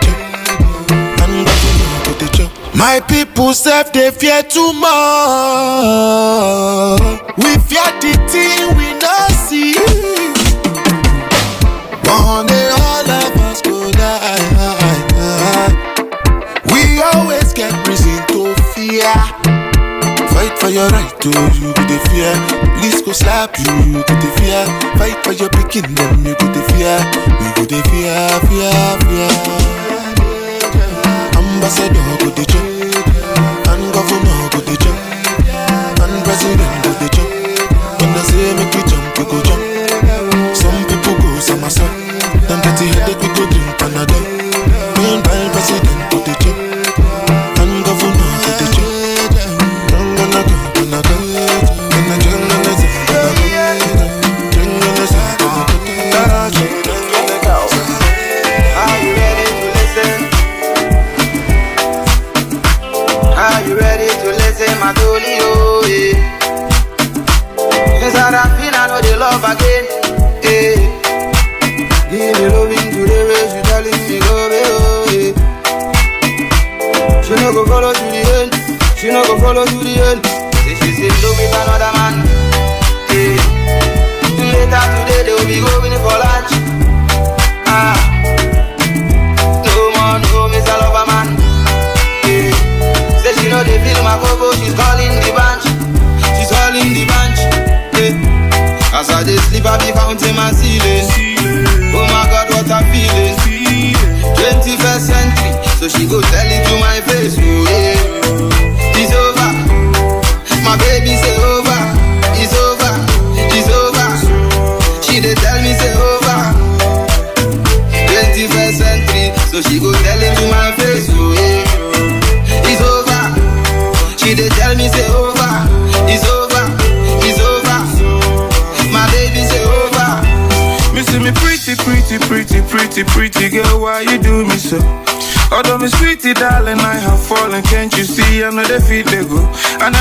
And 1.22 1.46
go 1.46 2.12
the. 2.18 2.44
My 2.74 3.00
people 3.00 3.54
self 3.54 3.92
they 3.92 4.10
fear 4.10 4.42
too 4.42 4.72
much. 4.74 4.90
We 7.38 7.56
fear 7.68 7.90
the 8.00 8.12
thing 8.28 8.76
we 8.76 8.92
know 8.98 9.35
see. 9.56 9.74
One 12.04 12.46
day 12.46 12.68
all 12.70 13.10
of 13.10 13.36
us 13.48 13.60
go 13.62 13.90
die. 13.92 15.72
We 16.72 16.80
always 17.02 17.52
get 17.52 17.72
reason 17.88 18.18
to 18.32 18.54
fear. 18.72 19.14
Fight 20.32 20.54
for 20.58 20.68
your 20.68 20.88
right 20.90 21.14
to 21.22 21.30
you 21.60 21.72
could 21.74 21.88
the 21.88 21.98
fear. 22.08 22.32
Police 22.76 23.00
go 23.02 23.12
slap 23.12 23.58
you, 23.58 23.72
you 23.92 24.02
could 24.04 24.20
the 24.20 24.30
fear. 24.38 24.62
Fight 24.98 25.18
for 25.24 25.32
your 25.32 25.50
picking 25.50 25.94
them, 25.94 26.26
you 26.26 26.34
could 26.34 26.52
the 26.54 26.62
fear. 26.72 26.98
We 27.40 27.48
could 27.56 27.68
the 27.72 27.80
fear, 27.88 28.28
fear, 28.48 28.76
fear. 29.06 29.32
Ambassador 31.38 32.16
could 32.20 32.36
the 32.36 32.65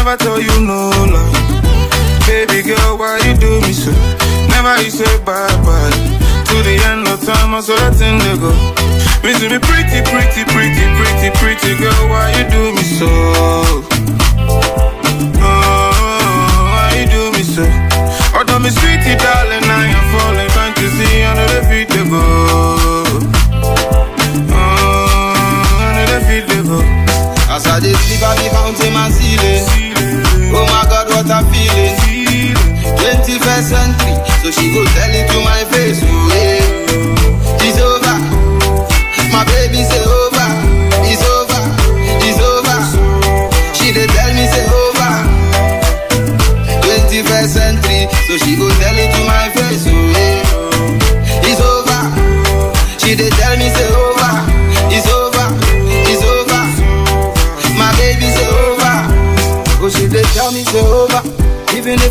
never 0.05 0.17
tell 0.17 0.39
you 0.39 0.61
no 0.61 0.89
lie. 1.09 1.31
Baby 2.27 2.61
girl, 2.61 2.97
why 2.97 3.17
you 3.25 3.35
do 3.37 3.59
me 3.61 3.73
so? 3.73 3.91
Never 4.49 4.79
you 4.83 4.91
say 4.91 5.17
bye 5.25 5.49
bye. 5.65 5.89
To 6.45 6.61
the 6.61 6.77
end 6.85 7.07
of 7.07 7.25
time, 7.25 7.55
I 7.55 7.61
saw 7.61 7.75
that 7.75 7.95
thing 7.95 8.19
they 8.21 8.37
go. 8.37 8.53
Me 9.25 9.33
to 9.33 9.49
be 9.49 9.57
pretty, 9.57 10.05
pretty, 10.05 10.45
pretty, 10.53 10.85
pretty, 11.01 11.29
pretty 11.41 11.73
girl, 11.81 12.09
why 12.09 12.29
you 12.37 12.45
do 12.49 12.75
me 12.75 12.83
so? 12.83 13.64
she 34.55 34.69
go 34.71 34.83
tell 34.95 35.11
it 35.11 35.27
to 35.31 35.44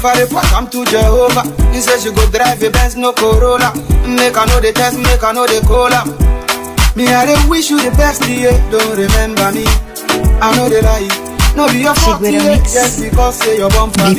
i'm 0.05 0.69
to 0.69 0.85
jehovah. 0.85 1.43
He 1.73 1.81
say 1.81 1.99
she 1.99 2.15
go 2.15 2.29
drive 2.31 2.63
a 2.63 2.71
benz 2.71 2.97
no 2.97 3.13
corolla. 3.13 3.73
Make 4.07 4.37
i 4.37 4.45
no 4.47 4.61
dey 4.61 4.73
test 4.73 4.99
make 4.99 5.23
i 5.25 5.33
no 5.33 5.47
dey 5.47 5.61
call 5.61 5.93
am 5.93 6.09
me 6.97 7.09
i 7.09 7.25
dey 7.27 7.37
wish 7.49 7.71
you 7.71 7.81
the 7.81 7.91
best 7.97 8.23
yeah. 8.29 8.53
Don't 8.71 8.97
remember 8.97 9.51
me. 9.53 9.65
I 10.45 10.53
no 10.57 10.69
dey 10.69 10.83
lie. 10.83 11.09
No 11.57 11.69
be 11.73 11.81
your 11.81 11.95
fault 11.95 12.21
yeah. 12.23 12.57
just 12.69 13.01
because 13.03 13.37
say 13.39 13.57
your 13.57 13.71
me. 13.71 14.13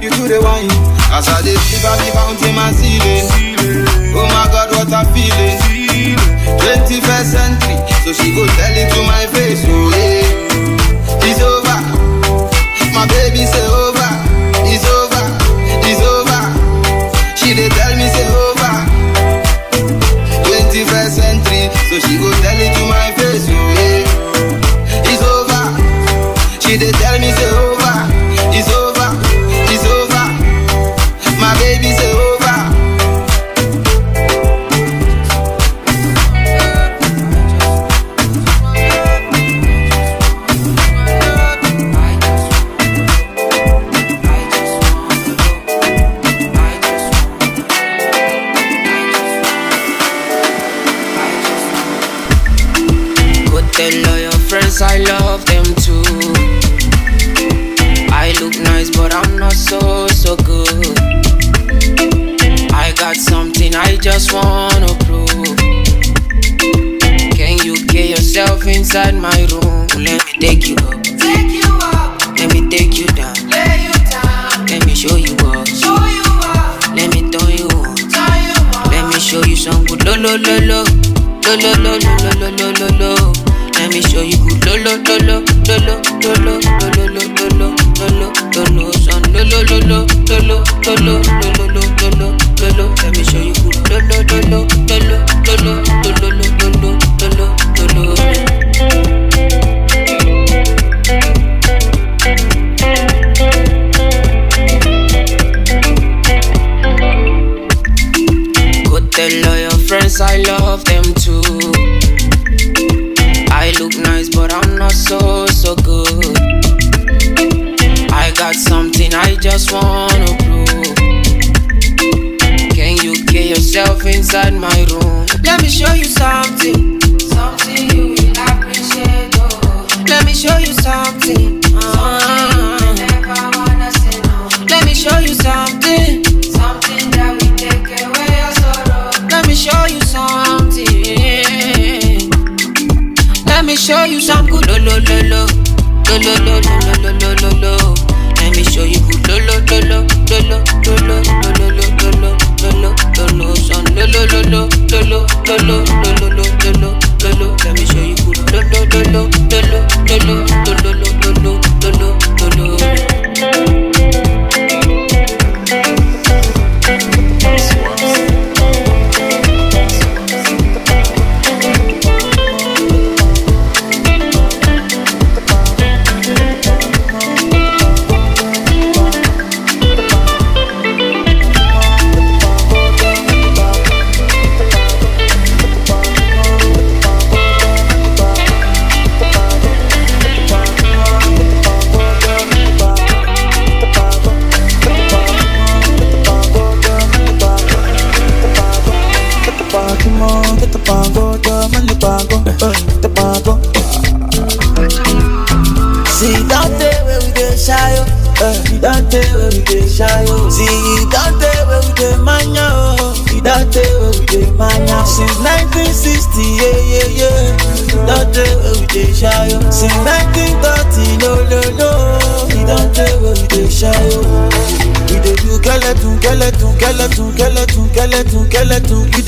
You 0.00 0.10
too 0.10 0.28
dey 0.28 0.38
whine. 0.38 0.70
As 1.10 1.28
i 1.28 1.42
dey 1.42 1.56
see 1.56 1.82
baby 1.82 2.08
fountain 2.14 2.54
my 2.54 2.70
ceiling. 2.72 3.26
Oh 4.14 4.26
my 4.30 4.46
god 4.54 4.70
what 4.70 4.92
i 4.92 5.02
feel. 5.10 6.16
twenty 6.62 7.00
first 7.02 7.32
century. 7.34 7.74
So 8.06 8.12
she 8.12 8.34
go 8.34 8.41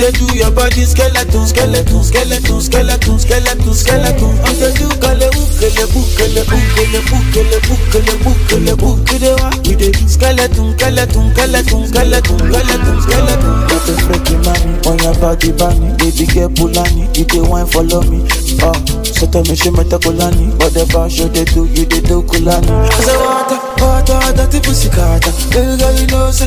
dey 0.05 0.12
do 0.12 0.26
your 0.36 0.50
body 0.50 0.84
skeleton 0.84 1.46
skeleton 1.46 2.02
skeleton 2.05 2.61
skeleton 2.61 3.18
skeleton 3.18 3.72
skeleton 3.74 4.32
I'm 4.44 4.52
dey 4.61 4.72
do 4.76 4.88
kelebu 5.00 5.42
kelebu 5.61 6.00
kelebu 6.16 6.57
kelebu 6.76 7.16
kelebu 7.32 7.74
kelebu 7.92 8.32
kelebu 8.48 8.90
we 9.09 9.18
dey 9.18 9.32
wa 9.40 9.48
we 9.64 9.74
dey 9.80 9.90
do 9.92 10.09
skeleton 10.09 10.72
skeleton 10.76 11.32
skeleton 11.32 11.86
skeleton 11.88 12.38
skeleton 12.38 13.00
skeleton. 13.00 13.55
Bẹ́tù 13.68 13.94
fẹ́kì 14.07 14.34
máa 14.44 14.59
ní 14.66 14.72
ọyàn 14.90 15.14
báàgì 15.20 15.50
bá 15.61 15.68
ní 15.80 15.88
bébí 15.98 16.24
gẹ́ 16.34 16.48
Pulani 16.57 17.05
ìdè 17.20 17.40
wine 17.50 17.66
follow 17.72 18.02
me. 18.11 18.18
Ah, 18.62 18.76
Sọ́tọ̀ 19.16 19.42
mi 19.48 19.55
ṣe 19.57 19.70
mẹ́tẹ́kù 19.76 20.11
lánìí, 20.18 20.46
whatever 20.61 21.11
show 21.11 21.28
dey 21.28 21.44
do, 21.44 21.64
you 21.74 21.84
dey 21.86 22.00
do 22.00 22.22
Kulani. 22.22 22.68
Ọ̀sẹ̀ 22.98 23.16
wọ́n 23.22 23.42
ta, 23.48 23.57
wọ́n 23.80 24.05
ta, 24.07 24.14
ọ̀dà 24.28 24.44
tí 24.52 24.59
kò 24.61 24.72
sí 24.74 24.84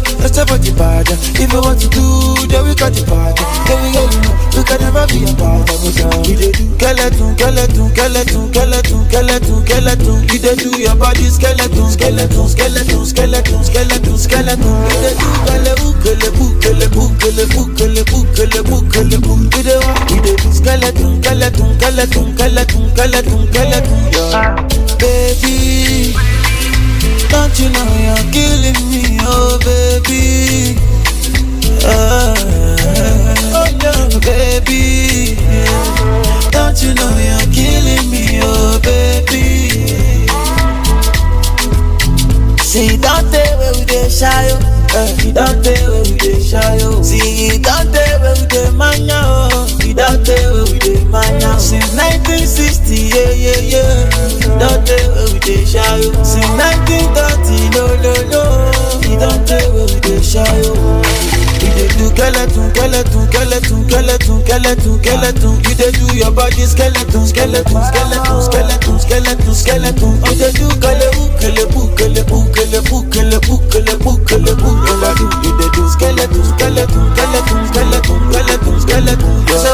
say 0.06 0.16
that's 0.22 0.38
about 0.38 0.62
the 0.62 0.72
bad. 0.78 1.08
If 1.38 1.52
you 1.52 1.62
want 1.62 1.80
to 1.82 1.88
do, 1.89 2.06
then 2.48 2.66
we 2.66 2.74
got 2.76 2.93
the 2.93 3.04
party. 3.08 3.43
Baby 3.68 3.93
girl, 3.93 4.08
you 4.10 4.22
know 4.22 4.36
we 4.58 4.62
can 4.66 4.80
never 4.82 5.06
be 5.10 5.24
apart. 5.26 5.70
We 6.26 6.34
dey 6.38 6.52
do 6.54 6.66
skeleton, 6.78 7.34
skeleton, 7.38 7.89
skeleton, 7.93 8.43
skeleton, 8.48 9.04
skeleton, 9.08 9.58
skeleton. 9.66 10.18
You 10.28 10.39
dey 10.39 10.56
do 10.58 10.70
your 10.78 10.95
body 10.95 11.28
skeleton, 11.30 11.88
skeleton, 11.91 12.45
skeleton, 12.48 13.06
skeleton, 13.06 13.62
skeleton, 13.64 14.18
skeleton. 14.18 14.76
You 14.88 15.00
dey 15.02 15.14
do 15.18 15.30
kele 15.48 16.30
bukele 16.38 16.88
bukele 16.88 16.88
bukele 16.93 17.45
bukele 17.54 18.02
bukele 18.06 18.62
bukele 18.64 19.18
bukele. 19.18 19.58
You 19.58 19.64
dey 19.64 19.78
wa, 19.82 19.93
you 20.10 20.20
dey 20.22 20.36
do 20.38 20.50
skeleton, 20.54 21.12
skeleton, 21.24 21.70
skeleton, 21.78 22.26
skeleton, 22.38 22.84
skeleton, 22.93 23.41
skeleton. 23.48 24.00
Yeah. 24.14 24.56
Baby. 24.98 26.26
Don't 27.30 27.59
you 27.59 27.69
know 27.69 27.88
you're 27.97 28.32
killing 28.32 28.80
me, 28.91 29.17
oh 29.21 29.57
baby? 29.63 30.78
Ah, 31.84 32.34
oh 33.55 33.67
no, 33.82 34.19
baby. 34.19 35.36
Don't 36.51 36.82
you 36.84 36.93
know 36.93 37.11
you're 37.17 37.47
killing 37.53 38.09
me, 38.11 38.39
oh 38.43 38.80
baby? 38.84 40.28
See, 42.61 42.97
don't 42.97 43.32
tell 43.32 43.57
where 43.59 43.73
we 43.73 43.86
dey 43.86 44.09
shy, 44.09 44.49
oh. 44.51 44.73
Uh, 44.93 45.15
you 45.23 45.32
don't 45.34 45.63
tell 45.63 45.91
where 45.91 46.03
we 46.03 46.17
dey 46.17 46.41
shy, 46.41 46.78
oh. 46.82 47.01
See, 47.01 47.57
don't 47.59 47.91
tell 47.93 48.19
where 48.21 48.36
we 48.36 48.45
dey 48.47 48.71
mania, 48.71 49.21
oh. 49.23 49.67
Don't 49.95 50.25
tell 50.25 50.53
where 50.53 50.65
we 50.73 50.80
dey 50.80 51.03
mania. 51.05 51.57
Since 51.59 51.95
1960, 51.95 52.95
yeah, 52.95 53.32
yeah, 53.32 53.61
yeah. 53.82 54.59
Don't 54.59 54.86
we 55.15 55.26
dey 55.48 55.64
shy, 55.66 55.80
oh. 55.80 56.24
Since 56.24 56.52
1930, 56.60 57.72
no, 57.76 57.88
no, 58.04 58.14
no. 58.32 58.43
We 59.02 59.16
oh. 60.68 61.02
You 61.68 61.88
do 61.93 62.06
skeleton, 62.10 62.70
skeleton, 62.74 63.24
skeleton, 63.30 63.86
skeleton, 63.88 64.43
skeleton, 64.43 64.98
skeleton. 65.00 65.54
You 65.64 65.74
dey 65.78 65.91
do 65.91 66.06
your 66.18 66.32
body 66.32 66.66
skeleton, 66.66 67.26
skeleton, 67.28 67.82
skeleton, 67.88 68.41
skeleton, 68.41 69.00
skeleton, 69.00 69.54
skeleton. 69.56 70.12
You 70.26 70.36
dey 70.36 70.52
do 70.58 70.68
kele 70.82 71.08
ukele 71.22 71.66
bukele 71.72 72.24
bukele 72.26 72.80
bukele 72.89 73.38
bukele 73.48 73.93
bukele 74.02 74.54
bukele 74.54 74.54
do. 74.58 75.30
You 75.45 75.52
dey 75.60 75.70
do 75.76 75.84
skeleton, 75.89 76.43
skeleton, 76.43 77.06
skeleton, 77.16 77.60
skeleton, 77.68 78.20
skeleton, 78.32 78.76
skeleton. 78.82 79.48
You 79.48 79.58
say 79.58 79.74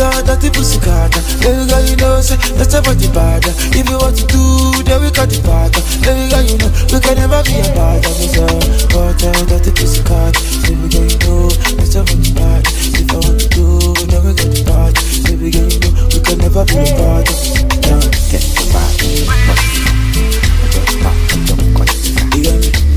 water, 0.00 0.22
dirty 0.24 0.50
pussy 0.50 0.80
carter. 0.80 1.20
Baby 1.40 1.68
girl, 1.68 1.84
you 1.84 1.96
know 1.96 2.20
say 2.20 2.36
that's 2.56 2.74
about 2.74 2.96
the 2.96 3.08
bad. 3.12 3.44
If 3.76 3.88
you 3.88 3.98
want 3.98 4.16
to 4.16 4.24
do, 4.26 4.82
then 4.84 5.02
we 5.02 5.10
got 5.10 5.28
the 5.28 5.40
part. 5.44 5.72
Baby 6.00 6.28
girl, 6.32 6.44
you 6.44 6.56
know 6.56 6.70
we 6.88 6.98
can 7.00 7.16
never 7.20 7.42
be 7.44 7.60
apart. 7.60 8.04
I 8.04 8.12
say 8.12 8.40
water, 8.96 9.32
dirty 9.46 9.70
pussy 9.76 10.02
carter. 10.02 10.40
Baby 10.64 10.88
girl, 10.88 11.04
you 11.04 11.18
know 11.20 11.48
that's 11.76 11.94
about 11.94 12.16
the 12.16 12.32
bad. 12.32 12.64
If 12.96 13.10
I 13.12 13.16
want 13.20 13.40
to 13.40 13.48
do, 13.52 13.66
then 14.08 14.20
we 14.24 14.32
got 14.32 14.48
the 14.48 14.62
part. 14.64 14.96
Baby 15.28 15.52
girl, 15.52 15.68
you 15.68 15.80
know 15.84 15.92
we 16.08 16.18
can 16.24 16.38
never 16.40 16.64
be 16.64 16.80
apart. 16.80 17.28
Yeah, 17.84 18.00
get 18.32 18.44
the 18.56 18.70
You 22.32 22.48
hear 22.48 22.58
me? 22.58 22.90